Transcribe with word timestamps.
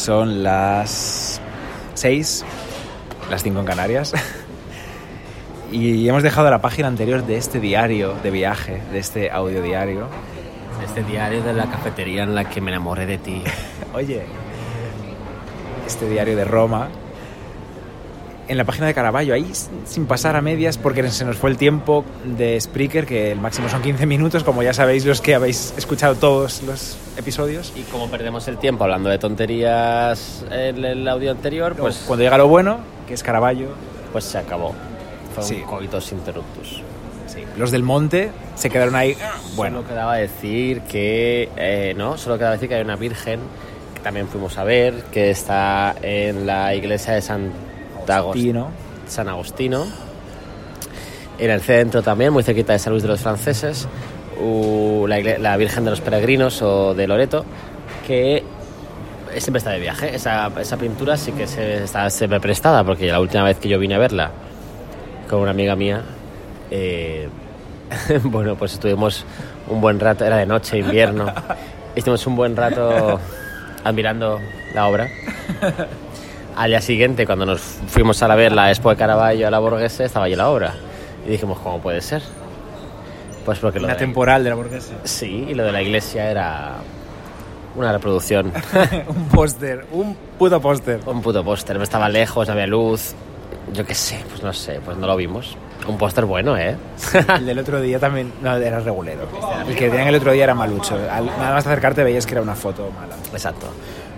Son 0.00 0.42
las 0.42 1.42
6, 1.92 2.44
las 3.30 3.42
5 3.42 3.60
en 3.60 3.66
Canarias. 3.66 4.14
Y 5.72 6.08
hemos 6.08 6.24
dejado 6.24 6.50
la 6.50 6.60
página 6.60 6.88
anterior 6.88 7.24
de 7.24 7.36
este 7.36 7.60
diario 7.60 8.14
de 8.24 8.32
viaje, 8.32 8.82
de 8.90 8.98
este 8.98 9.30
audio 9.30 9.62
diario. 9.62 10.08
Este 10.84 11.04
diario 11.04 11.44
de 11.44 11.52
la 11.52 11.66
cafetería 11.66 12.24
en 12.24 12.34
la 12.34 12.48
que 12.48 12.60
me 12.60 12.72
enamoré 12.72 13.06
de 13.06 13.18
ti. 13.18 13.44
Oye, 13.94 14.22
este 15.86 16.08
diario 16.08 16.34
de 16.34 16.44
Roma. 16.44 16.88
En 18.50 18.56
la 18.56 18.64
página 18.64 18.88
de 18.88 18.94
Caravaggio, 18.94 19.32
ahí 19.32 19.48
sin 19.84 20.06
pasar 20.06 20.34
a 20.34 20.40
medias, 20.40 20.76
porque 20.76 21.08
se 21.08 21.24
nos 21.24 21.36
fue 21.36 21.50
el 21.50 21.56
tiempo 21.56 22.04
de 22.24 22.60
Spreaker, 22.60 23.06
que 23.06 23.30
el 23.30 23.38
máximo 23.40 23.68
son 23.68 23.80
15 23.80 24.06
minutos, 24.06 24.42
como 24.42 24.64
ya 24.64 24.74
sabéis 24.74 25.06
los 25.06 25.20
que 25.20 25.36
habéis 25.36 25.72
escuchado 25.76 26.16
todos 26.16 26.60
los 26.64 26.96
episodios. 27.16 27.72
Y 27.76 27.82
como 27.82 28.08
perdemos 28.10 28.48
el 28.48 28.58
tiempo 28.58 28.82
hablando 28.82 29.08
de 29.08 29.18
tonterías 29.18 30.44
en 30.50 30.84
el 30.84 31.06
audio 31.06 31.30
anterior, 31.30 31.76
pues, 31.76 32.02
Cuando 32.08 32.24
llega 32.24 32.36
lo 32.38 32.48
bueno, 32.48 32.78
que 33.06 33.14
es 33.14 33.22
Caravaggio, 33.22 33.68
pues 34.10 34.24
se 34.24 34.38
acabó. 34.38 34.74
Fue 35.32 35.44
Sí. 35.44 35.54
un 35.54 35.62
coitus 35.62 36.10
interruptus. 36.10 36.82
sí, 37.28 37.44
los 37.56 37.70
del 37.70 37.84
monte 37.84 38.32
se 38.56 38.68
quedaron 38.68 38.96
ahí. 38.96 39.16
Bueno, 39.54 39.76
Solo 39.82 39.88
quedaba 39.90 40.16
decir 40.16 40.80
que, 40.80 41.48
eh, 41.56 41.94
no, 41.96 42.18
solo 42.18 42.36
quedaba 42.36 42.54
decir 42.54 42.68
que 42.68 42.74
hay 42.74 42.82
una 42.82 42.96
virgen 42.96 43.38
que 43.94 44.00
también 44.00 44.26
fuimos 44.26 44.58
a 44.58 44.64
ver, 44.64 45.04
que 45.12 45.30
está 45.30 45.94
en 46.02 46.48
la 46.48 46.74
iglesia 46.74 47.14
de 47.14 47.22
San 47.22 47.52
Agostino. 48.08 48.66
Tino. 48.66 48.70
San 49.06 49.28
Agostino. 49.28 49.86
En 51.38 51.50
el 51.50 51.60
centro 51.60 52.02
también, 52.02 52.32
muy 52.32 52.42
cerquita 52.42 52.74
de 52.74 52.78
San 52.78 52.92
Luis 52.92 53.02
de 53.02 53.08
los 53.08 53.20
Franceses, 53.20 53.88
la, 55.08 55.56
Virgen 55.56 55.84
de 55.84 55.90
los 55.90 56.00
Peregrinos 56.00 56.60
o 56.60 56.94
de 56.94 57.06
Loreto, 57.06 57.44
que 58.06 58.44
siempre 59.38 59.58
está 59.58 59.70
de 59.70 59.80
viaje. 59.80 60.14
Esa, 60.14 60.50
esa 60.60 60.76
pintura 60.76 61.16
sí 61.16 61.32
que 61.32 61.46
se, 61.46 61.84
está 61.84 62.10
siempre 62.10 62.40
prestada, 62.40 62.84
porque 62.84 63.10
la 63.10 63.20
última 63.20 63.44
vez 63.44 63.58
que 63.58 63.68
yo 63.68 63.78
vine 63.78 63.94
a 63.94 63.98
verla 63.98 64.30
con 65.30 65.40
una 65.40 65.52
amiga 65.52 65.76
mía, 65.76 66.02
eh, 66.70 67.28
bueno, 68.24 68.56
pues 68.56 68.74
estuvimos 68.74 69.24
un 69.68 69.80
buen 69.80 69.98
rato, 69.98 70.24
era 70.24 70.36
de 70.36 70.46
noche, 70.46 70.78
invierno, 70.78 71.32
estuvimos 71.94 72.26
un 72.26 72.36
buen 72.36 72.54
rato 72.54 73.18
admirando 73.84 74.38
la 74.74 74.88
obra. 74.88 75.08
Al 76.60 76.68
día 76.68 76.82
siguiente, 76.82 77.24
cuando 77.24 77.46
nos 77.46 77.60
fuimos 77.88 78.22
a 78.22 78.28
la 78.28 78.34
ver 78.34 78.52
la 78.52 78.68
Expo 78.68 78.90
de 78.90 78.96
Caravaggio 78.96 79.48
a 79.48 79.50
la 79.50 79.58
Borghese, 79.60 80.04
estaba 80.04 80.26
allí 80.26 80.36
la 80.36 80.50
obra. 80.50 80.74
Y 81.26 81.30
dijimos, 81.30 81.58
¿cómo 81.60 81.80
puede 81.80 82.02
ser? 82.02 82.20
Pues 83.46 83.58
porque 83.58 83.78
lo 83.78 83.86
Una 83.86 83.94
de, 83.94 83.98
temporal 84.00 84.44
de 84.44 84.50
la 84.50 84.56
burguesa. 84.56 84.92
Sí, 85.04 85.46
y 85.48 85.54
lo 85.54 85.64
de 85.64 85.72
la 85.72 85.80
iglesia 85.80 86.30
era 86.30 86.74
una 87.76 87.92
reproducción. 87.92 88.52
un 89.08 89.28
póster, 89.28 89.86
un 89.90 90.14
puto 90.38 90.60
póster. 90.60 91.00
un 91.06 91.22
puto 91.22 91.42
póster, 91.42 91.80
estaba 91.80 92.10
lejos, 92.10 92.46
había 92.50 92.66
luz. 92.66 93.14
Yo 93.72 93.86
qué 93.86 93.94
sé, 93.94 94.22
pues 94.28 94.42
no 94.42 94.52
sé, 94.52 94.80
pues 94.84 94.98
no 94.98 95.06
lo 95.06 95.16
vimos. 95.16 95.56
Un 95.88 95.96
póster 95.96 96.26
bueno, 96.26 96.58
¿eh? 96.58 96.76
El 97.38 97.46
del 97.46 97.58
otro 97.58 97.80
día 97.80 97.98
también, 97.98 98.34
no, 98.42 98.54
era 98.54 98.80
regulero. 98.80 99.22
El 99.66 99.74
que 99.74 99.88
tenían 99.88 100.08
el 100.08 100.16
otro 100.16 100.32
día 100.32 100.44
era 100.44 100.54
malucho. 100.54 100.94
Al- 101.10 101.24
nada 101.24 101.54
más 101.54 101.66
acercarte 101.66 102.04
veías 102.04 102.26
que 102.26 102.34
era 102.34 102.42
una 102.42 102.54
foto 102.54 102.90
mala. 103.00 103.16
Exacto. 103.32 103.68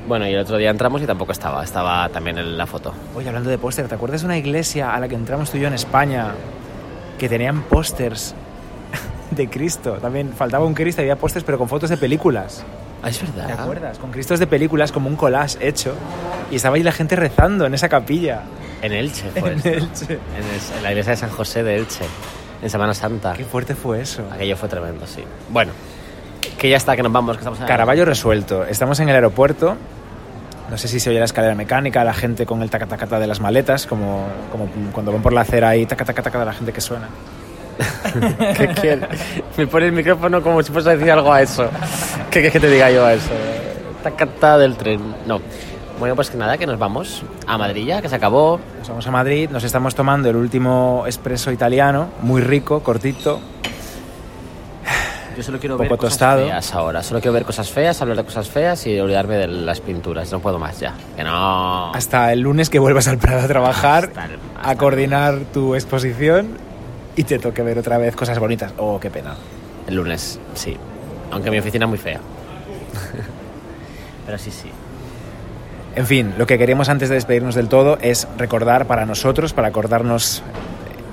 Bueno, 0.09 0.27
y 0.29 0.33
el 0.35 0.41
otro 0.41 0.57
día 0.57 0.71
entramos 0.71 1.01
y 1.03 1.07
tampoco 1.07 1.33
estaba, 1.33 1.63
estaba 1.63 2.09
también 2.09 2.37
en 2.39 2.57
la 2.59 2.67
foto. 2.67 2.93
Oye, 3.15 3.29
hablando 3.29 3.51
de 3.51 3.59
póster, 3.59 3.87
¿te 3.89 3.95
acuerdas 3.95 4.23
de 4.23 4.27
una 4.27 4.37
iglesia 4.37 4.95
a 4.95 4.99
la 5.01 5.09
que 5.09 5.15
entramos 5.15 5.51
tú 5.51 5.59
y 5.59 5.61
yo 5.61 5.69
en 5.69 5.75
España 5.75 6.33
que 7.19 7.29
tenían 7.29 7.63
pósters 7.63 8.35
de 9.31 9.49
Cristo? 9.49 9.93
También 10.01 10.33
faltaba 10.33 10.65
un 10.65 10.75
Cristo 10.75 11.03
había 11.03 11.17
pósters 11.17 11.45
pero 11.45 11.57
con 11.59 11.69
fotos 11.69 11.89
de 11.91 11.97
películas. 11.97 12.65
Ah, 13.05 13.09
es 13.11 13.21
verdad. 13.21 13.47
¿Te 13.47 13.53
acuerdas? 13.55 13.99
Con 13.99 14.11
Cristos 14.13 14.39
de 14.39 14.47
películas 14.47 14.93
como 14.93 15.09
un 15.09 15.17
collage 15.17 15.57
hecho. 15.67 15.95
Y 16.53 16.57
estaba 16.57 16.77
ahí 16.77 16.83
la 16.85 16.93
gente 16.93 17.17
rezando 17.17 17.67
en 17.67 17.75
esa 17.75 17.89
capilla. 17.89 18.43
En 18.81 18.93
Elche 18.93 19.29
fue 19.41 19.53
En 19.53 19.59
esto. 19.59 19.69
Elche. 19.71 20.05
En, 20.15 20.45
el- 20.45 20.77
en 20.79 20.83
la 20.85 20.91
iglesia 20.91 21.11
de 21.13 21.17
San 21.17 21.31
José 21.31 21.63
de 21.65 21.77
Elche, 21.79 22.05
en 22.63 22.71
Semana 22.71 22.95
Santa. 22.95 23.33
Qué 23.33 23.45
fuerte 23.45 23.75
fue 23.75 24.01
eso. 24.03 24.23
Aquello 24.33 24.57
fue 24.57 24.69
tremendo, 24.69 25.05
sí. 25.07 25.25
Bueno, 25.49 25.73
que 26.63 26.71
ya 26.71 26.77
está, 26.77 26.95
que 26.95 27.03
nos 27.03 27.11
vamos, 27.13 27.37
que 27.37 27.41
estamos 27.41 27.59
en- 27.61 27.67
Caravaggio 27.67 28.05
resuelto. 28.05 28.65
Estamos 28.65 29.01
en 29.01 29.09
el 29.09 29.17
aeropuerto. 29.17 29.77
No 30.71 30.79
sé 30.79 30.87
si 30.87 31.01
se 31.01 31.11
oye 31.11 31.19
la 31.19 31.25
escalera 31.25 31.57
mecánica, 31.57 32.05
la 32.05 32.15
gente 32.15 32.47
con 32.47 32.63
el 32.63 32.71
tacatacata 32.71 33.19
de 33.19 33.27
las 33.27 33.41
maletas, 33.41 33.87
como, 33.87 34.27
como 34.53 34.69
cuando 34.93 35.11
van 35.13 35.21
por 35.23 35.33
la 35.33 35.41
acera 35.43 35.71
ahí, 35.71 35.85
tacatacata 35.87 36.39
de 36.39 36.45
la 36.47 36.53
gente 36.53 36.73
que 36.73 36.81
suena. 36.81 37.09
¿Qué 38.57 38.69
quiere? 38.69 39.09
Me 39.57 39.67
pone 39.67 39.87
el 39.87 39.93
micrófono 39.93 40.41
como 40.41 40.63
si 40.63 40.71
fuese 40.73 40.91
a 40.91 40.97
decir 40.97 41.11
algo 41.11 41.33
a 41.33 41.43
eso. 41.43 41.69
¿Qué 42.31 42.41
quieres 42.41 42.53
que 42.53 42.61
te 42.61 42.71
diga 42.71 42.91
yo 42.93 43.05
a 43.05 43.13
eso? 43.15 43.31
Tacata 44.05 44.57
del 44.59 44.77
tren. 44.77 45.01
No. 45.27 45.41
Bueno, 45.99 46.15
pues 46.15 46.31
que 46.31 46.37
nada, 46.37 46.57
que 46.59 46.67
nos 46.67 46.79
vamos 46.79 47.23
a 47.47 47.59
Madrid 47.59 47.87
ya, 47.87 48.01
que 48.01 48.09
se 48.09 48.15
acabó. 48.15 48.61
Nos 48.79 48.89
vamos 48.89 49.07
a 49.07 49.11
Madrid, 49.11 49.51
nos 49.51 49.65
estamos 49.65 49.95
tomando 49.97 50.31
el 50.31 50.37
último 50.37 51.05
espresso 51.09 51.51
italiano, 51.51 52.09
muy 52.23 52.41
rico, 52.41 52.83
cortito. 52.85 53.41
Yo 55.37 55.43
solo 55.43 55.59
quiero 55.59 55.77
Poco 55.77 55.89
ver 55.89 55.99
cosas 55.99 56.11
tostado. 56.19 56.47
feas 56.47 56.75
ahora. 56.75 57.03
Solo 57.03 57.21
quiero 57.21 57.33
ver 57.33 57.45
cosas 57.45 57.71
feas, 57.71 58.01
hablar 58.03 58.19
de 58.19 58.25
cosas 58.25 58.49
feas 58.49 58.87
y 58.87 58.99
olvidarme 59.01 59.37
de 59.37 59.49
las 59.49 59.81
pinturas. 59.81 60.31
No 60.33 60.41
puedo 60.41 60.59
más 60.59 60.79
ya. 60.81 60.95
Que 61.17 61.25
no. 61.25 61.93
Hasta 61.95 62.33
el 62.33 62.41
lunes 62.41 62.69
que 62.71 62.79
vuelvas 62.79 63.09
al 63.09 63.19
Prado 63.19 63.41
a 63.41 63.49
trabajar, 63.49 64.05
Hasta 64.07 64.25
el- 64.27 64.39
a 64.63 64.77
coordinar 64.77 65.39
tu 65.53 65.75
exposición 65.75 66.57
y 67.17 67.25
te 67.25 67.39
toque 67.39 67.63
ver 67.63 67.79
otra 67.79 67.99
vez 67.99 68.15
cosas 68.17 68.39
bonitas. 68.39 68.73
Oh, 68.79 68.99
qué 69.01 69.11
pena. 69.11 69.35
El 69.87 69.97
lunes, 69.97 70.39
sí. 70.55 70.77
Aunque 71.31 71.51
mi 71.51 71.59
oficina 71.59 71.87
es 71.87 71.89
muy 71.89 71.99
fea. 71.99 72.21
Pero 74.27 74.39
sí, 74.39 74.51
sí. 74.51 74.71
En 75.95 76.07
fin, 76.07 76.35
lo 76.39 76.47
que 76.47 76.57
queríamos 76.59 76.89
antes 76.89 77.09
de 77.09 77.17
despedirnos 77.17 77.55
del 77.55 77.69
todo 77.69 77.99
es 78.01 78.27
recordar 78.39 78.87
para 78.87 79.05
nosotros, 79.05 79.53
para 79.53 79.69
acordarnos 79.69 80.39
eh, 80.39 80.43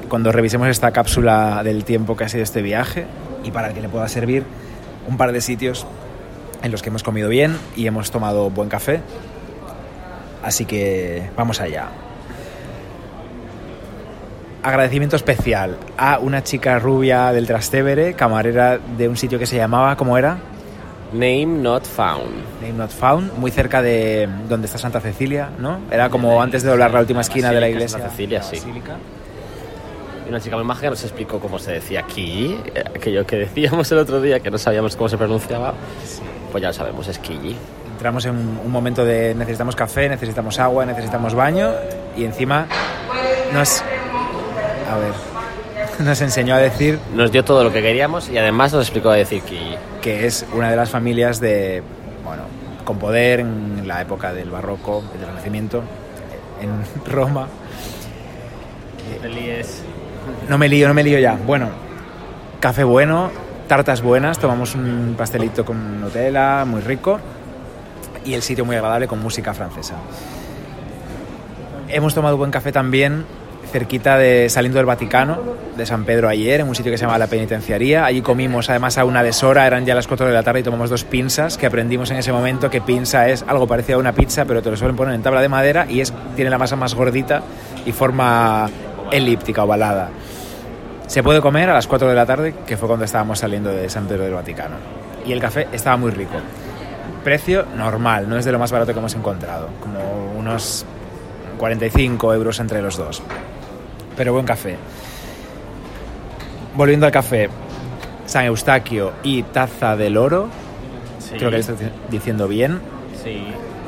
cuando 0.07 0.31
revisemos 0.31 0.67
esta 0.69 0.91
cápsula 0.91 1.61
del 1.63 1.83
tiempo 1.83 2.15
que 2.15 2.23
ha 2.23 2.29
sido 2.29 2.43
este 2.43 2.61
viaje 2.61 3.05
y 3.43 3.51
para 3.51 3.73
que 3.73 3.81
le 3.81 3.89
pueda 3.89 4.07
servir 4.07 4.43
un 5.07 5.17
par 5.17 5.31
de 5.31 5.41
sitios 5.41 5.85
en 6.61 6.71
los 6.71 6.81
que 6.81 6.89
hemos 6.89 7.03
comido 7.03 7.29
bien 7.29 7.57
y 7.75 7.87
hemos 7.87 8.11
tomado 8.11 8.49
buen 8.49 8.69
café. 8.69 9.01
Así 10.43 10.65
que 10.65 11.29
vamos 11.35 11.61
allá. 11.61 11.87
Agradecimiento 14.61 15.15
especial 15.15 15.77
a 15.97 16.19
una 16.19 16.43
chica 16.43 16.79
rubia 16.79 17.31
del 17.31 17.47
Trastevere, 17.47 18.13
camarera 18.13 18.77
de 18.77 19.07
un 19.07 19.15
sitio 19.15 19.39
que 19.39 19.45
se 19.45 19.55
llamaba, 19.55 19.95
¿cómo 19.95 20.17
era? 20.17 20.37
Name 21.13 21.45
not 21.45 21.85
found. 21.85 22.49
Name 22.61 22.73
Not 22.73 22.91
Found, 22.91 23.33
muy 23.37 23.51
cerca 23.51 23.81
de 23.81 24.29
donde 24.47 24.67
está 24.67 24.77
Santa 24.77 24.99
Cecilia, 24.99 25.49
¿no? 25.57 25.79
Era 25.89 26.09
como 26.09 26.41
antes 26.41 26.61
de 26.61 26.69
doblar 26.69 26.93
la 26.93 26.99
última 26.99 27.21
esquina 27.21 27.51
de 27.51 27.59
la 27.59 27.69
iglesia. 27.69 27.97
Santa 27.97 28.09
Cecilia, 28.09 28.43
sí. 28.43 28.57
Y 30.29 30.31
una 30.31 30.39
chica 30.39 30.57
muy 30.57 30.65
maja 30.65 30.91
nos 30.91 31.03
explicó 31.03 31.39
cómo 31.39 31.57
se 31.57 31.71
decía 31.71 32.01
aquí, 32.01 32.55
eh, 32.75 32.83
aquello 32.95 33.25
que 33.25 33.35
decíamos 33.35 33.91
el 33.91 33.97
otro 33.97 34.21
día, 34.21 34.39
que 34.39 34.51
no 34.51 34.59
sabíamos 34.59 34.95
cómo 34.95 35.09
se 35.09 35.17
pronunciaba. 35.17 35.73
Pues 36.51 36.61
ya 36.61 36.67
lo 36.67 36.73
sabemos, 36.73 37.07
es 37.07 37.17
Quilli. 37.17 37.55
Entramos 37.93 38.25
en 38.25 38.35
un 38.35 38.71
momento 38.71 39.03
de 39.03 39.33
necesitamos 39.33 39.75
café, 39.75 40.07
necesitamos 40.07 40.59
agua, 40.59 40.85
necesitamos 40.85 41.33
baño 41.33 41.71
y 42.15 42.25
encima 42.25 42.67
nos... 43.53 43.81
A 43.81 44.97
ver, 44.97 45.13
nos 46.05 46.21
enseñó 46.21 46.53
a 46.53 46.59
decir 46.59 46.99
Nos 47.15 47.31
dio 47.31 47.43
todo 47.43 47.63
lo 47.63 47.73
que 47.73 47.81
queríamos 47.81 48.29
y 48.29 48.37
además 48.37 48.71
nos 48.71 48.83
explicó 48.85 49.09
a 49.09 49.15
decir 49.15 49.41
Quilli. 49.41 49.77
que 49.99 50.27
es 50.27 50.45
una 50.53 50.69
de 50.69 50.75
las 50.75 50.91
familias 50.91 51.39
de, 51.39 51.81
bueno, 52.23 52.43
con 52.85 52.99
poder 52.99 53.39
en 53.39 53.87
la 53.87 54.03
época 54.03 54.31
del 54.31 54.51
barroco, 54.51 55.03
del 55.11 55.25
Renacimiento, 55.27 55.81
en 56.61 57.11
Roma. 57.11 57.47
No 60.47 60.57
me 60.57 60.67
lío, 60.69 60.87
no 60.87 60.93
me 60.93 61.03
lío 61.03 61.19
ya. 61.19 61.37
Bueno, 61.45 61.69
café 62.59 62.83
bueno, 62.83 63.31
tartas 63.67 64.01
buenas, 64.01 64.39
tomamos 64.39 64.75
un 64.75 65.15
pastelito 65.17 65.63
con 65.63 66.01
Nutella, 66.01 66.65
muy 66.65 66.81
rico, 66.81 67.19
y 68.25 68.33
el 68.33 68.41
sitio 68.41 68.65
muy 68.65 68.75
agradable 68.75 69.07
con 69.07 69.19
música 69.21 69.53
francesa. 69.53 69.95
Hemos 71.87 72.13
tomado 72.13 72.37
buen 72.37 72.51
café 72.51 72.71
también 72.71 73.25
cerquita 73.71 74.17
de 74.17 74.49
saliendo 74.49 74.77
del 74.79 74.85
Vaticano, 74.85 75.37
de 75.77 75.85
San 75.85 76.03
Pedro 76.03 76.27
ayer, 76.27 76.61
en 76.61 76.67
un 76.67 76.75
sitio 76.75 76.91
que 76.91 76.97
se 76.97 77.05
llama 77.05 77.17
La 77.17 77.27
Penitenciaría. 77.27 78.05
Allí 78.05 78.21
comimos 78.21 78.69
además 78.69 78.97
a 78.97 79.05
una 79.05 79.23
deshora, 79.23 79.65
eran 79.65 79.85
ya 79.85 79.95
las 79.95 80.07
4 80.07 80.27
de 80.27 80.33
la 80.33 80.43
tarde 80.43 80.61
y 80.61 80.63
tomamos 80.63 80.89
dos 80.89 81.03
pinzas, 81.03 81.57
que 81.57 81.65
aprendimos 81.65 82.11
en 82.11 82.17
ese 82.17 82.31
momento 82.31 82.69
que 82.69 82.81
pinza 82.81 83.29
es 83.29 83.45
algo 83.47 83.67
parecido 83.67 83.97
a 83.97 84.01
una 84.01 84.13
pizza, 84.13 84.45
pero 84.45 84.61
te 84.61 84.71
lo 84.71 84.77
suelen 84.77 84.95
poner 84.95 85.13
en 85.13 85.21
tabla 85.21 85.41
de 85.41 85.49
madera 85.49 85.85
y 85.87 86.01
es, 86.01 86.13
tiene 86.35 86.49
la 86.49 86.57
masa 86.57 86.75
más 86.75 86.95
gordita 86.95 87.43
y 87.85 87.91
forma 87.91 88.69
elíptica, 89.11 89.63
ovalada. 89.63 90.09
Se 91.07 91.23
puede 91.23 91.41
comer 91.41 91.69
a 91.69 91.73
las 91.73 91.87
4 91.87 92.07
de 92.07 92.15
la 92.15 92.25
tarde, 92.25 92.53
que 92.67 92.77
fue 92.77 92.87
cuando 92.87 93.05
estábamos 93.05 93.39
saliendo 93.39 93.69
de 93.71 93.89
San 93.89 94.05
Pedro 94.05 94.23
del 94.23 94.33
Vaticano. 94.33 94.75
Y 95.25 95.31
el 95.31 95.39
café 95.39 95.67
estaba 95.71 95.97
muy 95.97 96.11
rico. 96.11 96.33
Precio 97.23 97.65
normal, 97.75 98.29
no 98.29 98.37
es 98.37 98.45
de 98.45 98.51
lo 98.51 98.59
más 98.59 98.71
barato 98.71 98.93
que 98.93 98.99
hemos 98.99 99.15
encontrado, 99.15 99.67
como 99.81 99.99
unos 100.37 100.85
45 101.57 102.33
euros 102.33 102.59
entre 102.59 102.81
los 102.81 102.95
dos. 102.97 103.21
Pero 104.15 104.33
buen 104.33 104.45
café. 104.45 104.77
Volviendo 106.75 107.05
al 107.05 107.11
café, 107.11 107.49
San 108.25 108.45
Eustaquio 108.45 109.11
y 109.23 109.43
Taza 109.43 109.95
del 109.95 110.17
Oro, 110.17 110.47
Sí. 111.19 111.35
creo 111.37 111.49
que 111.49 111.57
lo 111.57 111.61
estoy 111.61 111.75
diciendo 112.09 112.47
bien. 112.47 112.79
Sí. 113.23 113.43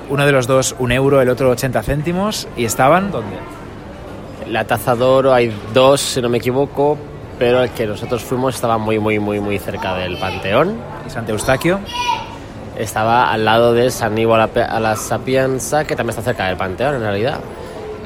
uno 0.10 0.26
de 0.26 0.32
los 0.34 0.46
dos 0.46 0.76
un 0.78 0.92
euro, 0.92 1.22
el 1.22 1.30
otro 1.30 1.50
80 1.52 1.82
céntimos. 1.84 2.46
¿Y 2.58 2.66
estaban 2.66 3.12
dónde? 3.12 3.38
La 4.52 4.66
taza 4.66 4.96
de 4.96 5.04
oro 5.04 5.34
hay 5.34 5.52
dos, 5.74 6.02
si 6.02 6.22
no 6.22 6.28
me 6.30 6.38
equivoco, 6.40 6.98
pero 7.40 7.64
el 7.64 7.70
que 7.72 7.88
nosotros 7.88 8.22
fuimos 8.22 8.56
estaba 8.56 8.78
muy, 8.78 9.00
muy, 9.00 9.18
muy, 9.18 9.40
muy 9.40 9.58
cerca 9.60 9.96
del 9.96 10.18
Panteón. 10.18 10.76
¿Y 11.08 11.10
Santo 11.10 11.32
Eustaquio? 11.32 11.80
Estaba 12.78 13.32
al 13.32 13.46
lado 13.46 13.74
de 13.74 13.90
San 13.92 14.18
Ivo 14.18 14.36
a 14.36 14.40
la, 14.40 14.48
Pe- 14.48 14.64
a 14.64 14.80
la 14.80 14.96
Sapienza, 14.96 15.86
que 15.86 15.96
también 15.96 16.12
está 16.12 16.22
cerca 16.22 16.48
del 16.48 16.58
Panteón, 16.58 16.96
en 16.96 17.02
realidad. 17.02 17.40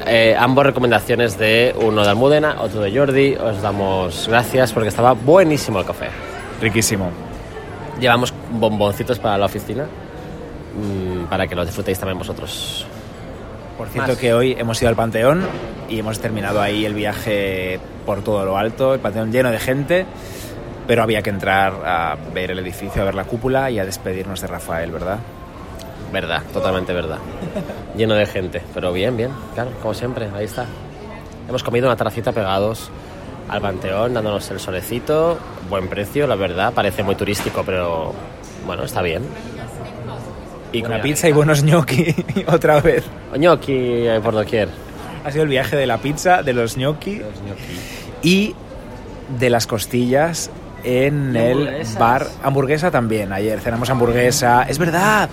Eh, 0.06 0.36
ambos 0.38 0.64
recomendaciones 0.64 1.36
de 1.36 1.74
uno 1.80 2.02
de 2.04 2.10
Almudena, 2.10 2.56
otro 2.60 2.80
de 2.80 2.96
Jordi. 2.96 3.34
Os 3.34 3.60
damos 3.60 4.28
gracias 4.28 4.72
porque 4.72 4.88
estaba 4.88 5.12
buenísimo 5.14 5.80
el 5.80 5.84
café. 5.84 6.08
Riquísimo. 6.60 7.10
Llevamos 7.98 8.32
bomboncitos 8.52 9.18
para 9.18 9.36
la 9.38 9.46
oficina 9.46 9.84
mm, 9.84 11.24
para 11.24 11.46
que 11.48 11.54
los 11.56 11.66
disfrutéis 11.66 11.98
también 11.98 12.18
vosotros. 12.18 12.86
Por 13.76 13.88
cierto 13.88 14.12
Más. 14.12 14.18
que 14.18 14.32
hoy 14.32 14.56
hemos 14.58 14.80
ido 14.80 14.88
al 14.88 14.96
Panteón 14.96 15.42
y 15.88 15.98
hemos 15.98 16.18
terminado 16.18 16.62
ahí 16.62 16.86
el 16.86 16.94
viaje 16.94 17.78
por 18.06 18.22
todo 18.22 18.44
lo 18.44 18.56
alto, 18.56 18.94
el 18.94 19.00
Panteón 19.00 19.30
lleno 19.30 19.50
de 19.50 19.58
gente, 19.58 20.06
pero 20.86 21.02
había 21.02 21.20
que 21.22 21.30
entrar 21.30 21.74
a 21.84 22.16
ver 22.32 22.52
el 22.52 22.58
edificio, 22.60 23.02
a 23.02 23.04
ver 23.04 23.14
la 23.14 23.24
cúpula 23.24 23.70
y 23.70 23.78
a 23.78 23.84
despedirnos 23.84 24.40
de 24.40 24.46
Rafael, 24.46 24.90
¿verdad? 24.90 25.18
Verdad, 26.12 26.42
totalmente 26.52 26.92
verdad. 26.92 27.18
Lleno 27.96 28.14
de 28.14 28.26
gente, 28.26 28.62
pero 28.72 28.92
bien, 28.92 29.16
bien, 29.16 29.30
claro, 29.54 29.70
como 29.82 29.92
siempre, 29.92 30.28
ahí 30.34 30.44
está. 30.44 30.64
Hemos 31.48 31.62
comido 31.62 31.86
una 31.86 31.96
terracita 31.96 32.32
pegados 32.32 32.90
al 33.48 33.60
Panteón, 33.60 34.14
dándonos 34.14 34.50
el 34.50 34.58
solecito, 34.58 35.38
buen 35.68 35.88
precio, 35.88 36.26
la 36.26 36.36
verdad, 36.36 36.72
parece 36.72 37.02
muy 37.02 37.14
turístico, 37.14 37.62
pero 37.64 38.12
bueno, 38.64 38.84
está 38.84 39.02
bien. 39.02 39.22
Y 40.76 40.80
Buena 40.80 40.96
comida 40.96 41.02
pizza 41.02 41.28
y 41.28 41.32
buenos 41.32 41.62
gnocchi 41.62 42.14
otra 42.48 42.80
vez. 42.80 43.04
Gnocchi 43.34 43.72
eh, 43.72 44.20
por 44.22 44.34
doquier. 44.34 44.68
Ha 45.24 45.30
sido 45.30 45.44
el 45.44 45.48
viaje 45.48 45.74
de 45.74 45.86
la 45.86 45.98
pizza, 45.98 46.42
de 46.42 46.52
los 46.52 46.76
gnocchi 46.76 47.22
y 48.22 48.54
de 49.38 49.50
las 49.50 49.66
costillas 49.66 50.50
en 50.84 51.34
el 51.34 51.82
bar. 51.98 52.26
Hamburguesa 52.42 52.90
también, 52.90 53.32
ayer 53.32 53.58
cenamos 53.60 53.88
hamburguesa. 53.88 54.64
Es 54.64 54.78
verdad. 54.78 55.30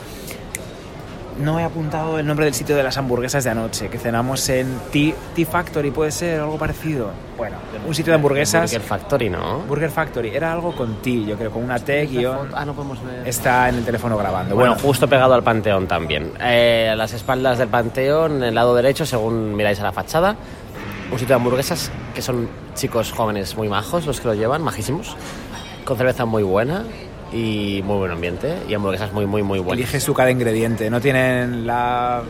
No 1.39 1.59
he 1.59 1.63
apuntado 1.63 2.19
el 2.19 2.27
nombre 2.27 2.45
del 2.45 2.53
sitio 2.53 2.75
de 2.75 2.83
las 2.83 2.97
hamburguesas 2.97 3.43
de 3.43 3.49
anoche, 3.49 3.89
que 3.89 3.97
cenamos 3.97 4.47
en 4.49 4.67
Tea, 4.91 5.13
Tea 5.35 5.45
Factory, 5.45 5.91
puede 5.91 6.11
ser, 6.11 6.39
algo 6.39 6.57
parecido. 6.57 7.11
Bueno, 7.37 7.57
un 7.87 7.95
sitio 7.95 8.11
de 8.11 8.15
hamburguesas. 8.15 8.71
Burger 8.71 8.87
Factory, 8.87 9.29
¿no? 9.29 9.59
Burger 9.67 9.89
Factory, 9.89 10.29
era 10.29 10.51
algo 10.51 10.75
con 10.75 11.01
T, 11.01 11.25
yo 11.25 11.35
creo, 11.35 11.51
con 11.51 11.63
una 11.63 11.79
T 11.79 12.05
guion. 12.05 12.49
Ah, 12.53 12.65
no 12.65 12.73
podemos 12.73 13.03
ver. 13.03 13.27
Está 13.27 13.69
en 13.69 13.75
el 13.75 13.85
teléfono 13.85 14.17
grabando. 14.17 14.55
Bueno, 14.55 14.71
Bueno, 14.73 14.87
justo 14.87 15.07
pegado 15.07 15.33
al 15.33 15.43
Panteón 15.43 15.87
también. 15.87 16.31
Eh, 16.39 16.89
a 16.91 16.95
las 16.95 17.13
espaldas 17.13 17.57
del 17.57 17.69
Panteón, 17.69 18.37
en 18.37 18.43
el 18.43 18.55
lado 18.55 18.75
derecho, 18.75 19.05
según 19.05 19.55
miráis 19.55 19.79
a 19.79 19.83
la 19.83 19.91
fachada, 19.91 20.35
un 21.11 21.19
sitio 21.19 21.35
de 21.35 21.35
hamburguesas 21.35 21.91
que 22.13 22.21
son 22.21 22.47
chicos 22.75 23.11
jóvenes 23.11 23.55
muy 23.57 23.69
majos 23.69 24.05
los 24.05 24.19
que 24.21 24.27
lo 24.27 24.33
llevan, 24.33 24.61
majísimos, 24.61 25.15
con 25.85 25.97
cerveza 25.97 26.25
muy 26.25 26.43
buena 26.43 26.83
y 27.33 27.81
muy 27.83 27.97
buen 27.97 28.11
ambiente 28.11 28.55
y 28.69 28.73
hamburguesas 28.73 29.11
muy, 29.11 29.25
muy, 29.25 29.43
muy 29.43 29.59
buenas. 29.59 29.79
eliges 29.79 30.05
tú 30.05 30.13
cada 30.13 30.31
ingrediente. 30.31 30.89
No 30.89 31.01
tienen 31.01 31.67
la 31.67 32.21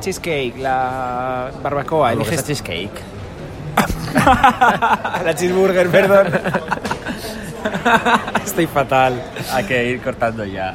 cheesecake, 0.00 0.58
la 0.58 1.50
barbacoa. 1.62 2.10
Hamburguesa 2.10 2.42
Eliges 2.42 2.46
cheesecake. 2.46 3.00
la 5.24 5.34
cheeseburger, 5.34 5.88
perdón. 5.88 6.28
Estoy 8.44 8.66
fatal. 8.66 9.22
Hay 9.52 9.64
que 9.64 9.90
ir 9.90 10.00
cortando 10.00 10.44
ya. 10.44 10.74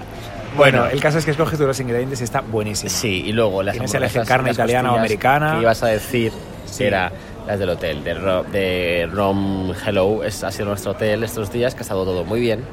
Bueno, 0.56 0.86
el 0.86 1.02
caso 1.02 1.18
es 1.18 1.26
que 1.26 1.32
escoges 1.32 1.60
tú 1.60 1.66
los 1.68 1.80
ingredientes 1.80 2.22
y 2.22 2.24
está 2.24 2.42
buenísimo. 2.42 2.90
Sí, 2.90 3.24
y 3.26 3.34
luego 3.34 3.62
las 3.62 3.74
Tienes 3.74 3.94
elegir 3.94 4.24
carne 4.24 4.52
italiana 4.52 4.94
o 4.94 4.98
americana. 4.98 5.56
Que 5.56 5.62
ibas 5.62 5.84
a 5.84 5.88
decir 5.88 6.32
Sí. 6.66 6.80
que 6.80 6.88
era 6.88 7.12
las 7.46 7.60
del 7.60 7.70
hotel, 7.70 8.04
de, 8.04 8.14
Ro- 8.14 8.44
de 8.44 9.10
Rom 9.12 9.74
Hello. 9.86 10.24
Es, 10.24 10.44
ha 10.44 10.52
sido 10.52 10.68
nuestro 10.68 10.92
hotel 10.92 11.24
estos 11.24 11.52
días, 11.52 11.74
que 11.76 11.80
ha 11.80 11.82
estado 11.82 12.06
todo 12.06 12.24
muy 12.24 12.40
bien. 12.40 12.64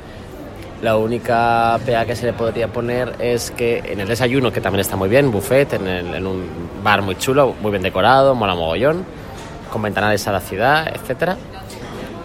La 0.82 0.96
única 0.96 1.78
pega 1.86 2.04
que 2.04 2.16
se 2.16 2.26
le 2.26 2.32
podría 2.32 2.66
poner 2.68 3.14
es 3.20 3.50
que 3.52 3.78
en 3.86 4.00
el 4.00 4.08
desayuno, 4.08 4.52
que 4.52 4.60
también 4.60 4.80
está 4.80 4.96
muy 4.96 5.08
bien, 5.08 5.30
buffet, 5.30 5.74
en, 5.74 5.86
el- 5.86 6.14
en 6.14 6.26
un 6.26 6.44
bar 6.82 7.02
muy 7.02 7.14
chulo, 7.16 7.54
muy 7.62 7.70
bien 7.70 7.82
decorado, 7.84 8.34
mola 8.34 8.54
mogollón, 8.56 9.04
con 9.72 9.80
ventanales 9.80 10.26
a 10.26 10.32
la 10.32 10.40
ciudad, 10.40 10.88
etcétera. 10.92 11.36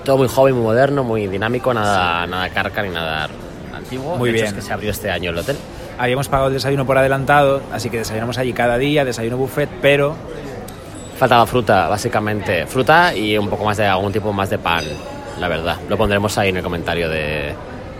Todo 0.04 0.18
muy 0.18 0.28
joven, 0.28 0.56
muy 0.56 0.64
moderno, 0.64 1.04
muy 1.04 1.28
dinámico, 1.28 1.72
nada, 1.74 2.26
nada 2.26 2.50
carca 2.50 2.82
ni 2.82 2.90
nada 2.90 3.30
antiguo. 3.76 4.18
Muy 4.18 4.32
De 4.32 4.38
hecho, 4.38 4.44
bien. 4.46 4.56
Es 4.58 4.64
que 4.64 4.68
se 4.68 4.74
abrió 4.74 4.90
este 4.90 5.12
año 5.12 5.30
el 5.30 5.38
hotel. 5.38 5.58
Habíamos 6.00 6.28
pagado 6.28 6.48
el 6.48 6.54
desayuno 6.56 6.86
por 6.86 6.98
adelantado, 6.98 7.62
así 7.72 7.90
que 7.92 7.98
desayunamos 8.00 8.38
allí 8.40 8.54
cada 8.54 8.78
día, 8.80 9.06
desayuno 9.06 9.38
buffet, 9.38 9.70
pero 9.82 10.16
Faltaba 11.18 11.48
fruta, 11.48 11.88
básicamente. 11.88 12.68
Fruta 12.68 13.16
y 13.16 13.36
un 13.40 13.50
poco 13.50 13.66
más 13.66 13.76
de 13.78 13.88
algún 13.88 14.12
tipo 14.14 14.32
más 14.32 14.52
de 14.52 14.60
pan, 14.60 14.84
la 15.40 15.48
verdad. 15.48 15.78
Lo 15.90 15.98
pondremos 15.98 16.38
ahí 16.38 16.50
en 16.50 16.58
el 16.58 16.64
comentario 16.64 17.10
de, 17.10 17.54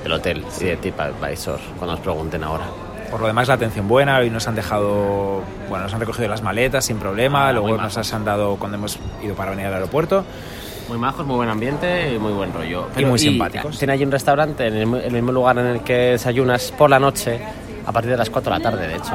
del 0.08 0.14
hotel 0.14 0.46
y 0.62 0.64
de 0.64 0.78
TripAdvisor 0.78 1.60
cuando 1.78 1.96
nos 1.96 2.00
pregunten 2.00 2.44
ahora. 2.44 2.66
por 3.12 3.20
lo 3.22 3.28
demás 3.28 3.48
la 3.48 3.56
atención 3.56 3.88
buena. 3.88 4.18
Hoy 4.20 4.30
nos 4.30 4.48
han 4.48 4.56
dejado, 4.56 5.42
bueno, 5.70 5.84
nos 5.84 5.94
han 5.94 6.00
recogido 6.00 6.28
las 6.30 6.42
maletas 6.42 6.86
sin 6.86 6.98
problema. 6.98 7.50
Ah, 7.50 7.54
Luego 7.54 7.78
nos 7.78 8.14
han 8.14 8.26
dado 8.26 8.56
cuando 8.56 8.78
hemos 8.78 8.98
ido 9.22 9.36
para 9.36 9.52
venir 9.52 9.66
al 9.68 9.74
aeropuerto. 9.76 10.24
Muy 10.88 10.98
majos, 10.98 11.26
muy 11.26 11.36
buen 11.36 11.50
ambiente 11.50 12.14
y 12.14 12.18
muy 12.18 12.32
buen 12.32 12.54
rollo. 12.54 12.88
Y 12.96 13.04
muy 13.04 13.20
simpáticos. 13.20 13.78
Tiene 13.78 13.94
allí 13.94 14.06
un 14.06 14.12
restaurante 14.12 14.68
en 14.68 14.76
el, 14.76 14.96
el 14.96 15.12
mismo 15.12 15.34
lugar 15.34 15.58
en 15.58 15.66
el 15.66 15.82
que 15.82 16.12
desayunas 16.12 16.72
por 16.72 16.90
la 16.90 17.00
noche, 17.00 17.42
a 17.86 17.92
partir 17.92 18.12
de 18.12 18.18
las 18.18 18.30
4 18.30 18.54
de 18.54 18.60
la 18.60 18.64
tarde, 18.64 18.88
de 18.88 18.96
hecho. 18.96 19.14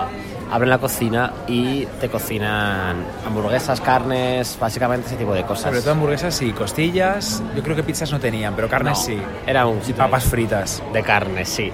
Abren 0.53 0.69
la 0.69 0.77
cocina 0.79 1.33
y 1.49 1.87
te 2.01 2.09
cocinan 2.11 2.97
hamburguesas, 3.27 3.81
carnes, 3.81 4.59
básicamente 4.61 5.07
ese 5.07 5.17
tipo 5.17 5.33
de 5.33 5.45
cosas. 5.45 5.65
Sobre 5.71 5.81
todo 5.81 5.93
hamburguesas 5.93 6.43
y 6.43 6.53
costillas. 6.53 7.43
Yo 7.57 7.63
creo 7.63 7.75
que 7.75 7.83
pizzas 7.83 8.13
no 8.13 8.21
tenían, 8.21 8.55
pero 8.55 8.69
carnes 8.69 8.99
No, 8.99 9.05
sí. 9.05 9.19
Era 9.47 9.67
un 9.67 9.81
Y 9.87 9.93
papas 9.95 10.25
fritas. 10.25 10.83
de 10.93 11.03
carne, 11.03 11.47
sí. 11.47 11.73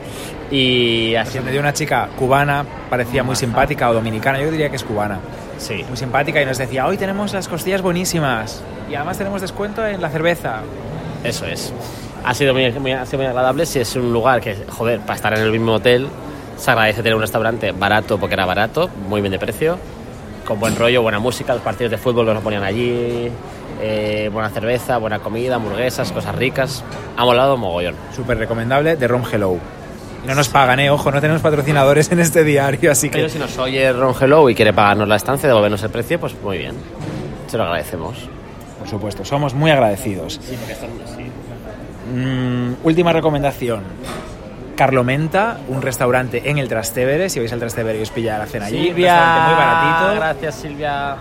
Y 0.53 1.15
así, 1.17 1.41
Me 1.41 1.51
dio 1.51 1.61
una 1.61 1.73
chica 1.73 2.09
cubana, 2.17 2.65
parecía 2.89 3.23
muy 3.25 3.35
simpática, 3.37 3.91
o 3.91 3.95
dominicana, 3.95 4.41
yo 4.41 4.51
diría 4.51 4.71
que 4.71 4.77
es 4.77 4.85
cubana. 4.85 5.19
sí. 5.59 5.85
Muy 5.89 5.97
simpática 5.97 6.41
y 6.41 6.47
nos 6.47 6.57
decía, 6.59 6.87
hoy 6.87 6.97
tenemos 6.97 7.33
las 7.33 7.49
costillas 7.49 7.83
buenísimas. 7.83 8.63
Y 8.89 8.95
además 8.95 9.19
tenemos 9.19 9.41
descuento 9.41 9.85
en 9.85 10.01
la 10.01 10.09
cerveza. 10.09 10.61
Eso 11.25 11.47
es. 11.47 11.73
Ha 12.25 12.33
sido 12.33 12.55
muy, 12.55 12.71
muy- 12.79 12.93
ha 12.93 13.05
sido 13.07 13.19
muy 13.19 13.27
agradable. 13.27 13.67
Si 13.67 13.81
es 13.81 13.97
un 13.97 14.13
lugar 14.13 14.41
que, 14.41 14.57
joder, 14.69 15.01
para 15.01 15.17
estar 15.17 15.35
en 15.35 15.41
el 15.43 15.51
mismo 15.51 15.73
hotel, 15.75 16.09
se 16.59 16.71
agradece 16.71 17.03
tener 17.03 17.15
un 17.15 17.21
restaurante 17.21 17.73
barato 17.73 18.19
porque 18.19 18.35
era 18.35 18.45
barato, 18.45 18.91
muy 19.09 19.21
bien 19.21 19.33
de 19.33 19.39
precio, 19.39 19.79
con 20.45 20.59
buen 20.59 20.77
rollo, 20.77 21.03
buena 21.03 21.19
música. 21.19 21.55
Los 21.55 21.63
partidos 21.63 21.91
de 21.91 21.99
fútbol 21.99 22.27
los 22.27 22.43
ponían 22.43 22.65
allí, 22.65 23.31
eh, 23.81 24.29
buena 24.33 24.51
cerveza, 24.51 24.99
buena 24.99 25.21
comida, 25.21 25.57
hamburguesas, 25.57 26.11
cosas 26.13 26.35
ricas. 26.35 26.85
Ha 27.17 27.25
molado 27.25 27.57
mogollón. 27.57 27.95
Súper 28.15 28.39
recomendable, 28.39 28.97
de 28.97 29.09
Rom 29.09 29.23
Hello. 29.31 29.57
No 30.27 30.35
nos 30.35 30.49
pagan, 30.49 30.81
eh, 30.81 30.91
ojo, 30.91 31.13
no 31.13 31.21
tenemos 31.21 31.43
patrocinadores 31.43 32.11
en 32.11 32.21
este 32.21 32.43
diario, 32.43 32.91
así 32.91 33.09
que... 33.09 33.19
Pero 33.19 33.29
si 33.29 33.39
nos 33.39 33.57
oye 33.59 33.93
Ron 33.93 34.15
Hello 34.21 34.51
y 34.51 34.55
quiere 34.55 34.73
pagarnos 34.73 35.07
la 35.09 35.17
estancia, 35.17 35.49
devolvernos 35.49 35.83
el 35.85 35.91
precio, 35.91 36.19
pues 36.19 36.35
muy 36.43 36.59
bien. 36.59 36.75
Se 37.47 37.57
lo 37.57 37.63
agradecemos. 37.63 38.29
Por 38.79 38.89
supuesto, 38.89 39.25
somos 39.25 39.55
muy 39.55 39.71
agradecidos. 39.71 40.41
Sí, 40.43 40.57
porque 40.59 40.73
están 40.73 40.91
así. 41.05 41.23
Mm, 42.15 42.85
última 42.85 43.13
recomendación. 43.13 43.83
Carlomenta, 44.79 45.59
un 45.67 45.83
restaurante 45.83 46.49
en 46.49 46.57
el 46.59 46.69
Trastevere. 46.69 47.29
Si 47.29 47.41
vais 47.41 47.53
al 47.53 47.59
Trastevere 47.59 47.99
y 47.99 48.03
os 48.03 48.11
pilla 48.11 48.39
la 48.39 48.47
cena 48.47 48.67
allí. 48.67 48.91
Un 48.91 48.97
restaurante 48.97 49.41
muy 49.49 49.55
baratito. 49.59 50.15
Gracias, 50.21 50.55
Silvia. 50.55 51.17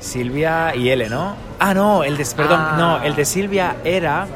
Silvia 0.00 0.74
y 0.74 0.88
L, 0.88 1.08
¿no? 1.10 1.34
Ah, 1.58 1.74
no, 1.74 2.02
el 2.02 2.16
de, 2.16 2.26
perdón, 2.34 2.60
Ah. 2.60 2.76
no, 2.78 3.02
el 3.04 3.14
de 3.14 3.24
Silvia 3.26 3.76
era 3.84 4.26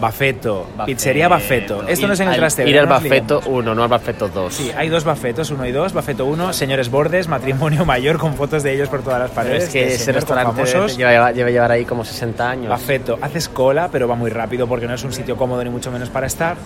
Bafeto, 0.00 0.66
pizzería 0.86 1.28
Bafeto. 1.28 1.86
Esto 1.88 2.06
no 2.06 2.12
es 2.14 2.20
en 2.20 2.28
el 2.28 2.36
Trastevere. 2.36 2.70
Ir 2.70 2.78
al 2.80 2.86
no 2.86 2.90
Bafeto 2.94 3.40
liemos. 3.40 3.58
1, 3.64 3.74
no 3.74 3.82
al 3.82 3.88
Bafeto 3.88 4.28
2. 4.28 4.54
Sí, 4.54 4.70
hay 4.76 4.88
dos 4.88 5.04
Bafetos, 5.04 5.50
uno 5.50 5.66
y 5.66 5.72
dos. 5.72 5.92
Bafeto 5.92 6.24
1, 6.24 6.52
señores 6.54 6.90
bordes, 6.90 7.28
matrimonio 7.28 7.84
mayor 7.84 8.16
con 8.18 8.34
fotos 8.34 8.62
de 8.62 8.72
ellos 8.74 8.88
por 8.88 9.02
todas 9.02 9.18
las 9.20 9.30
Pero 9.30 9.42
paredes. 9.46 9.64
es 9.64 9.70
que 9.70 9.86
de 9.86 9.94
ese 9.94 10.12
restaurante 10.12 10.64
lleva, 10.96 11.32
lleva 11.32 11.50
llevar 11.50 11.72
ahí 11.72 11.84
como 11.84 12.04
60 12.04 12.48
años. 12.48 12.70
Bafeto, 12.70 13.18
haces 13.20 13.48
cola, 13.50 13.88
pero 13.92 14.06
va 14.08 14.14
muy 14.14 14.30
rápido 14.30 14.66
porque 14.66 14.86
no 14.86 14.94
es 14.94 15.04
un 15.04 15.12
sitio 15.12 15.36
cómodo 15.36 15.62
ni 15.64 15.70
mucho 15.70 15.90
menos 15.90 16.08
para 16.10 16.26
estar, 16.28 16.56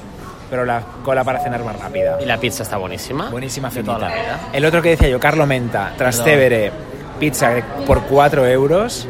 pero 0.52 0.66
la 0.66 0.82
cola 1.02 1.24
para 1.24 1.38
cenar 1.38 1.66
va 1.66 1.72
rápida. 1.72 2.18
Y 2.20 2.26
la 2.26 2.36
pizza 2.36 2.62
está 2.62 2.76
buenísima. 2.76 3.30
Buenísima 3.30 3.70
finita. 3.70 3.96
la 3.96 4.08
vida. 4.08 4.40
El 4.52 4.66
otro 4.66 4.82
que 4.82 4.90
decía 4.90 5.08
yo, 5.08 5.18
Carlo 5.18 5.46
Menta, 5.46 5.94
Trastevere, 5.96 6.70
pizza 7.18 7.54
por 7.86 8.02
4 8.02 8.46
euros, 8.48 9.08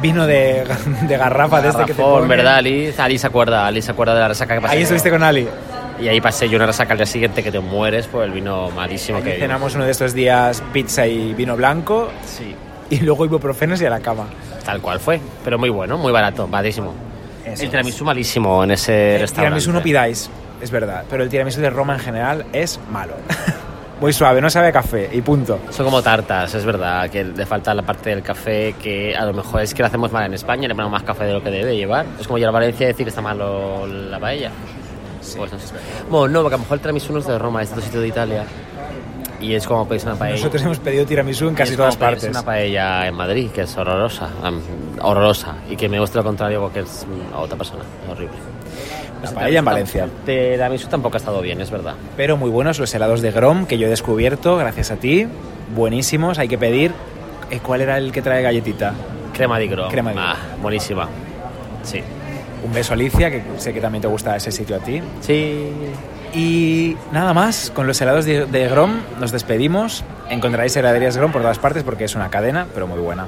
vino 0.00 0.24
de, 0.24 0.64
de 1.08 1.16
garrafa 1.16 1.60
de 1.60 1.70
este 1.70 1.84
que 1.86 1.94
te 1.94 2.00
ponen. 2.00 2.28
¿verdad, 2.28 2.58
Ali? 2.58 2.94
Ali 2.96 3.18
se 3.18 3.26
acuerda, 3.26 3.66
Ali 3.66 3.82
se 3.82 3.90
acuerda 3.90 4.14
de 4.14 4.20
la 4.20 4.28
resaca 4.28 4.54
que 4.54 4.60
pasé. 4.60 4.76
Ahí 4.76 4.82
estuviste 4.84 5.10
con 5.10 5.24
Ali. 5.24 5.48
Y 6.00 6.06
ahí 6.06 6.20
pasé 6.20 6.48
yo 6.48 6.54
una 6.58 6.66
resaca 6.66 6.92
al 6.92 6.98
día 6.98 7.06
siguiente 7.06 7.42
que 7.42 7.50
te 7.50 7.58
mueres 7.58 8.06
por 8.06 8.22
el 8.22 8.30
vino 8.30 8.70
malísimo 8.70 9.18
Allí 9.18 9.32
que 9.32 9.38
cenamos 9.40 9.74
uno 9.74 9.86
de 9.86 9.90
estos 9.90 10.14
días 10.14 10.62
pizza 10.72 11.08
y 11.08 11.34
vino 11.34 11.56
blanco 11.56 12.08
Sí, 12.24 12.54
y 12.90 13.00
luego 13.00 13.24
ibuprofenos 13.24 13.82
y 13.82 13.86
a 13.86 13.90
la 13.90 13.98
cama. 13.98 14.26
tal 14.64 14.80
cual 14.80 15.00
fue. 15.00 15.18
Pero 15.42 15.58
muy 15.58 15.70
bueno, 15.70 15.98
muy 15.98 16.12
barato, 16.12 16.46
baratísimo. 16.46 16.94
Eso 17.44 17.64
el 17.64 17.70
tiramisú 17.70 18.04
malísimo 18.04 18.62
en 18.62 18.70
ese 18.70 19.14
El 19.16 19.20
restaurante. 19.22 19.48
tiramisú 19.60 19.72
no 19.72 19.82
pidáis, 19.82 20.30
es 20.60 20.70
verdad, 20.70 21.04
pero 21.10 21.22
el 21.22 21.28
tiramisú 21.28 21.60
de 21.60 21.70
Roma 21.70 21.94
en 21.94 22.00
general 22.00 22.46
es 22.52 22.78
malo. 22.90 23.14
Muy 24.00 24.12
suave, 24.12 24.40
no 24.40 24.50
sabe 24.50 24.68
a 24.68 24.72
café 24.72 25.08
y 25.12 25.20
punto. 25.22 25.58
Son 25.70 25.84
como 25.86 26.02
tartas, 26.02 26.52
es 26.54 26.64
verdad, 26.64 27.08
que 27.08 27.24
le 27.24 27.46
falta 27.46 27.72
la 27.72 27.82
parte 27.82 28.10
del 28.10 28.22
café 28.22 28.74
que 28.82 29.14
a 29.16 29.24
lo 29.24 29.32
mejor 29.32 29.62
es 29.62 29.72
que 29.72 29.82
lo 29.82 29.86
hacemos 29.86 30.10
mal 30.12 30.26
en 30.26 30.34
España, 30.34 30.66
le 30.68 30.74
ponemos 30.74 30.92
más 30.92 31.04
café 31.04 31.24
de 31.24 31.32
lo 31.32 31.42
que 31.42 31.50
debe 31.50 31.76
llevar. 31.76 32.04
Es 32.20 32.26
como 32.26 32.36
llegar 32.38 32.50
a 32.50 32.58
Valencia 32.58 32.84
y 32.84 32.88
decir 32.88 33.04
que 33.06 33.10
está 33.10 33.22
mal 33.22 33.38
lo- 33.38 33.86
la 33.86 34.18
paella. 34.18 34.50
Pues 35.36 35.52
no 35.52 35.58
sé. 35.58 35.74
Bueno, 36.10 36.28
no, 36.28 36.42
porque 36.42 36.54
a 36.54 36.58
lo 36.58 36.62
mejor 36.64 36.74
el 36.76 36.80
tiramisú 36.80 37.12
no 37.12 37.20
es 37.20 37.26
de 37.26 37.38
Roma, 37.38 37.62
es 37.62 37.68
de 37.68 37.74
otro 37.74 37.84
sitio 37.84 38.00
de 38.00 38.08
Italia. 38.08 38.44
Y 39.40 39.54
es 39.54 39.66
como 39.66 39.86
pedís 39.86 40.04
una 40.04 40.16
paella. 40.16 40.36
Nosotros 40.36 40.62
hemos 40.62 40.78
pedido 40.80 41.06
tiramisú 41.06 41.48
en 41.48 41.54
casi 41.54 41.72
Es 41.72 41.76
todas 41.76 41.96
como 41.96 42.06
pedirse 42.08 42.26
partes. 42.26 42.40
una 42.42 42.44
paella 42.46 43.06
en 43.06 43.14
Madrid, 43.14 43.50
que 43.50 43.62
es 43.62 43.76
horrorosa, 43.76 44.28
horrorosa, 45.02 45.54
y 45.70 45.76
que 45.76 45.88
me 45.88 45.98
gusta 46.00 46.18
lo 46.18 46.24
contrario 46.24 46.60
porque 46.60 46.80
es 46.80 47.06
a 47.34 47.38
otra 47.38 47.56
persona, 47.56 47.84
horrible. 48.10 48.36
La 49.24 49.30
Pues 49.30 49.38
el 49.38 49.42
paella 49.44 49.58
en 49.58 49.64
Valencia. 49.64 50.08
De 50.26 50.52
tiramisú 50.52 50.88
tampoco 50.88 51.16
ha 51.16 51.18
estado 51.18 51.40
bien, 51.40 51.60
es 51.60 51.70
verdad. 51.70 51.94
Pero 52.16 52.36
muy 52.36 52.50
buenos 52.50 52.78
los 52.78 52.94
helados 52.94 53.20
de 53.22 53.30
Grom 53.30 53.66
que 53.66 53.78
yo 53.78 53.86
he 53.86 53.90
descubierto 53.90 54.56
gracias 54.56 54.90
a 54.90 54.96
ti. 54.96 55.26
Buenísimos, 55.74 56.38
hay 56.38 56.48
que 56.48 56.58
pedir. 56.58 56.92
eh, 57.50 57.60
¿Cuál 57.62 57.80
era 57.82 57.98
el 57.98 58.12
que 58.12 58.22
trae 58.22 58.42
galletita? 58.42 58.92
Crema 59.32 59.58
di 59.58 59.66
Gro. 59.68 59.88
Crema 59.88 60.10
di 60.10 60.16
Gro. 60.16 60.24
Ah, 60.24 60.36
buenísima. 60.62 61.08
Sí. 61.82 62.00
Un 62.64 62.72
beso 62.72 62.94
Alicia, 62.94 63.30
que 63.30 63.42
sé 63.58 63.74
que 63.74 63.80
también 63.80 64.00
te 64.02 64.08
gusta 64.08 64.36
ese 64.36 64.50
sitio 64.50 64.76
a 64.76 64.78
ti. 64.78 65.02
Sí. 65.20 65.70
Y 66.32 66.96
nada 67.12 67.32
más, 67.34 67.70
con 67.74 67.86
los 67.86 68.00
helados 68.00 68.24
de, 68.24 68.46
de 68.46 68.68
Grom 68.68 69.00
nos 69.20 69.32
despedimos. 69.32 70.02
Encontraréis 70.30 70.74
heladerías 70.76 71.16
Grom 71.16 71.30
por 71.32 71.42
todas 71.42 71.58
partes 71.58 71.82
porque 71.82 72.04
es 72.04 72.14
una 72.14 72.30
cadena, 72.30 72.66
pero 72.72 72.86
muy 72.86 72.98
buena. 72.98 73.26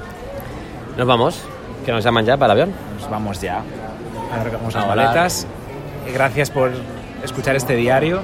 Nos 0.97 1.07
vamos, 1.07 1.41
que 1.85 1.93
nos 1.93 2.03
llaman 2.03 2.25
ya 2.25 2.37
para 2.37 2.55
el 2.55 2.61
avión. 2.63 2.75
Nos 3.01 3.11
vamos 3.11 3.41
ya. 3.41 3.63
Alargamos 4.33 4.75
las 4.75 4.87
maletas. 4.87 5.47
Gracias 6.13 6.51
por 6.51 6.71
escuchar 7.23 7.57
este 7.57 7.77
diario. 7.77 8.23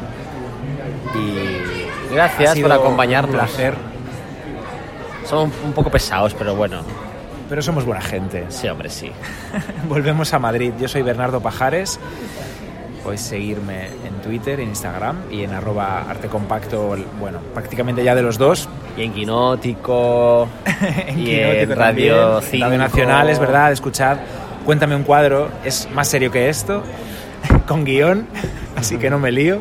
Y 1.14 2.14
Gracias 2.14 2.50
ha 2.50 2.54
sido 2.54 2.68
por 2.68 2.78
acompañarnos. 2.78 3.30
Un 3.30 3.38
placer. 3.38 3.74
Somos 5.24 5.52
un 5.64 5.72
poco 5.72 5.90
pesados, 5.90 6.34
pero 6.34 6.54
bueno. 6.54 6.82
Pero 7.48 7.62
somos 7.62 7.84
buena 7.84 8.00
gente. 8.00 8.46
Sí, 8.48 8.68
hombre, 8.68 8.90
sí. 8.90 9.10
Volvemos 9.88 10.32
a 10.32 10.38
Madrid. 10.38 10.72
Yo 10.78 10.88
soy 10.88 11.02
Bernardo 11.02 11.40
Pajares. 11.40 11.98
Podéis 13.02 13.22
seguirme 13.22 13.86
en 13.86 14.22
Twitter, 14.22 14.60
en 14.60 14.68
Instagram 14.68 15.22
y 15.30 15.42
en 15.42 15.52
arroba 15.52 16.08
artecompacto, 16.08 16.96
bueno, 17.18 17.40
prácticamente 17.52 18.04
ya 18.04 18.14
de 18.14 18.22
los 18.22 18.38
dos. 18.38 18.68
Y 18.96 19.02
en 19.02 19.12
Quinótico. 19.12 20.48
en 21.06 21.18
y 21.18 21.24
Quinótico 21.24 21.72
en 21.72 21.76
Radio 21.76 22.16
también, 22.16 22.50
5. 22.50 22.64
Radio 22.64 22.78
Nacional, 22.78 23.28
es 23.28 23.38
verdad, 23.40 23.72
escuchad. 23.72 24.18
Cuéntame 24.64 24.94
un 24.94 25.02
cuadro, 25.02 25.48
es 25.64 25.88
más 25.92 26.06
serio 26.06 26.30
que 26.30 26.48
esto, 26.48 26.84
con 27.72 27.84
guion, 27.84 28.26
así 28.76 28.98
que 28.98 29.08
no 29.10 29.18
me 29.18 29.32
lío. 29.32 29.60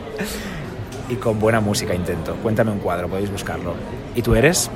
Y 1.09 1.15
con 1.15 1.39
buena 1.39 1.59
música 1.59 1.93
intento. 1.93 2.35
Cuéntame 2.35 2.71
un 2.71 2.79
cuadro, 2.79 3.07
podéis 3.09 3.31
buscarlo. 3.31 3.73
¿Y 4.15 4.21
tú 4.21 4.35
eres? 4.35 4.69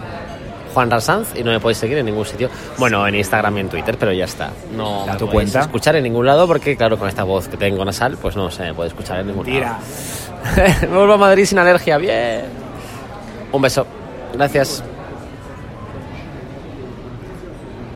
Juan 0.74 0.92
Rasanz 0.92 1.30
y 1.38 1.44
no 1.44 1.52
me 1.52 1.60
podéis 1.62 1.78
seguir 1.78 1.98
en 1.98 2.06
ningún 2.06 2.26
sitio. 2.26 2.50
Bueno, 2.78 3.08
en 3.08 3.16
Instagram 3.16 3.56
y 3.58 3.60
en 3.62 3.70
Twitter, 3.70 3.96
pero 3.98 4.12
ya 4.12 4.26
está. 4.26 4.52
No 4.76 5.06
me 5.06 5.14
tu 5.14 5.26
podéis 5.26 5.32
cuenta. 5.52 5.62
escuchar 5.62 5.96
en 5.96 6.04
ningún 6.04 6.26
lado 6.26 6.46
porque, 6.48 6.76
claro, 6.76 6.98
con 7.00 7.08
esta 7.08 7.24
voz 7.24 7.48
que 7.48 7.56
tengo 7.56 7.86
nasal, 7.86 8.18
pues 8.22 8.36
no 8.36 8.52
se 8.52 8.64
me 8.64 8.74
puede 8.74 8.90
escuchar 8.90 9.20
en 9.20 9.28
ningún 9.28 9.46
Tira. 9.46 9.80
lado. 9.80 10.82
me 10.92 10.98
vuelvo 10.98 11.14
a 11.14 11.18
Madrid 11.18 11.46
sin 11.46 11.60
alergia. 11.60 11.98
Bien. 11.98 12.42
Un 13.54 13.62
beso. 13.62 13.88
Gracias. 14.34 14.84